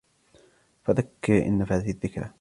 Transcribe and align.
فَذَكِّرْ 0.83 1.45
إِن 1.45 1.57
نَّفَعَتِ 1.59 1.83
الذِّكْرَىٰ 1.87 2.29